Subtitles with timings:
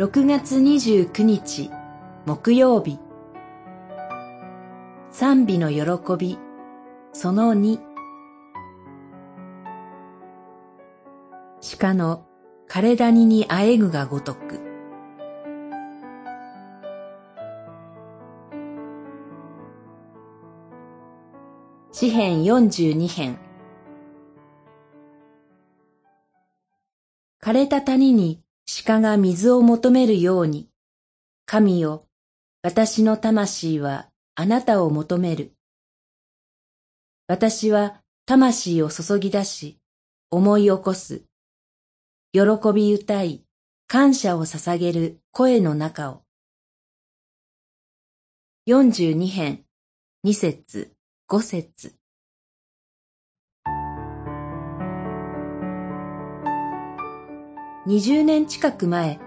[0.00, 1.70] 6月29日
[2.24, 2.98] 木曜日。
[5.10, 6.38] 賛美の喜び
[7.12, 7.78] その2
[11.78, 12.24] 鹿の
[12.66, 14.62] 枯れ谷にあえぐがごとく。
[21.92, 23.38] 詩編42編。
[27.42, 28.42] 枯れた谷に
[28.72, 30.68] 鹿が水を求めるように、
[31.44, 32.06] 神よ、
[32.62, 35.54] 私の魂はあなたを求める。
[37.26, 39.80] 私は魂を注ぎ出し、
[40.30, 41.24] 思い起こす。
[42.32, 42.40] 喜
[42.72, 43.42] び歌い、
[43.88, 46.22] 感謝を捧げる声の中を。
[48.68, 49.64] 42編、
[50.24, 50.92] 2節、
[51.28, 51.99] 5節。
[57.86, 59.18] 20年近く前、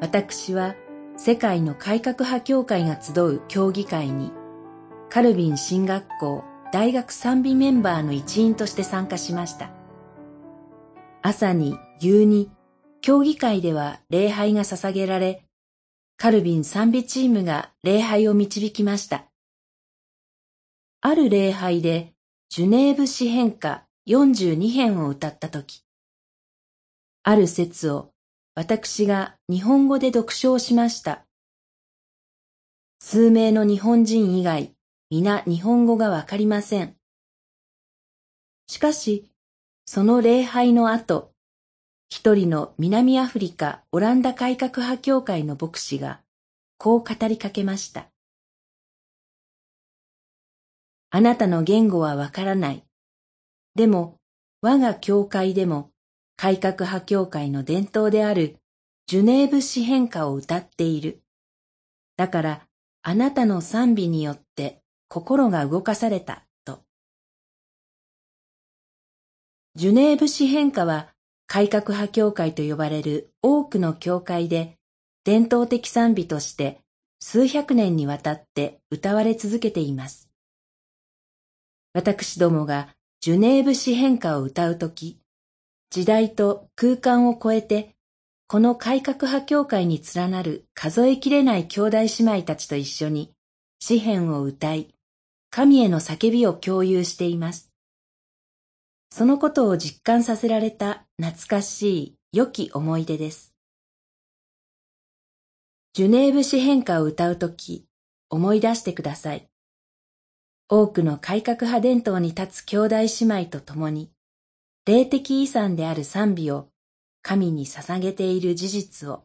[0.00, 0.76] 私は
[1.18, 4.32] 世界の改革派協会が集う協議会に、
[5.10, 6.42] カルビン進学校
[6.72, 9.70] 大学賛美メンバーの一員として参加しました。
[11.20, 12.50] 朝に夕に、
[13.02, 15.44] 協議会では礼拝が捧げられ、
[16.16, 19.26] カルビン賛美チームが礼拝を導きました。
[21.02, 22.14] ある礼拝で、
[22.48, 25.84] ジュネーブ詩編歌42編を歌ったとき、
[27.28, 28.10] ある説を
[28.54, 31.26] 私が日本語で読書しました。
[33.00, 34.72] 数名の日本人以外、
[35.10, 36.96] 皆日本語がわかりません。
[38.66, 39.30] しかし、
[39.84, 41.32] その礼拝の後、
[42.08, 46.22] 一人の南アフリカオランダ改革派協会の牧師が、
[46.78, 48.08] こう語りかけました。
[51.10, 52.86] あなたの言語はわからない。
[53.74, 54.16] でも、
[54.62, 55.90] 我が教会でも
[56.40, 58.58] 改革派協会の伝統である
[59.08, 61.20] ジュネーブ詩変化を歌っている。
[62.16, 62.62] だから
[63.02, 66.84] あなたの賛美によって心が動かされたと。
[69.74, 71.08] ジュネーブ詩変化は
[71.48, 74.76] 改革派協会と呼ばれる多くの教会で
[75.24, 76.78] 伝統的賛美として
[77.18, 80.30] 数百年にわたって歌われ続けています。
[81.94, 85.18] 私どもがジュネーブ詩変化を歌うとき、
[85.90, 87.94] 時代と空間を超えて、
[88.46, 93.32] この改革派教会に連なる数えきれない兄弟姉妹たちと一緒に
[93.78, 94.94] 詩篇を歌い、
[95.50, 97.70] 神への叫びを共有しています。
[99.10, 103.54] そのことを実感させられた懐かしい良き思い出です。
[105.94, 107.86] ジュネーブ詩変化を歌うとき、
[108.28, 109.48] 思い出してください。
[110.68, 114.10] 多くの改革派伝統に立つ兄弟姉妹と共に、
[114.88, 116.70] 霊的遺産である賛美を
[117.20, 119.24] 神に捧げている事実を。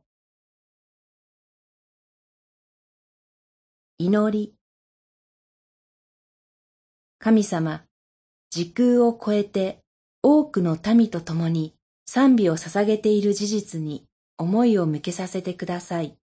[3.97, 4.55] 祈り。
[7.17, 7.85] 神様、
[8.49, 9.79] 時空を超えて
[10.21, 11.73] 多くの民と共に
[12.07, 14.03] 賛美を捧げている事実に
[14.37, 16.17] 思いを向けさせてください。